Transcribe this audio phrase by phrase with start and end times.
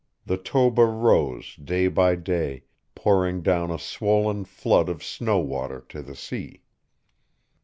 [0.25, 2.63] The Toba rose day by day,
[2.95, 6.63] pouring down a swollen flood of snow water to the sea.